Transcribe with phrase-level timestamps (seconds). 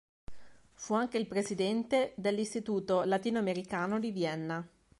[0.73, 4.67] Fu anche presidente dell'istituto latinoamericano di Vienna.